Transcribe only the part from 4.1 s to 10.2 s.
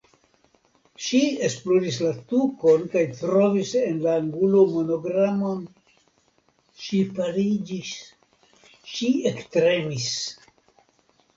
angulo monogramon; ŝi paliĝis, ŝi ektremis.